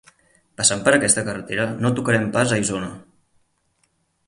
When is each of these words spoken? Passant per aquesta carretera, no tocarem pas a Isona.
Passant 0.61 0.79
per 0.87 0.93
aquesta 0.97 1.23
carretera, 1.27 1.67
no 1.85 1.93
tocarem 2.01 2.27
pas 2.39 2.57
a 2.57 2.61
Isona. 2.65 2.91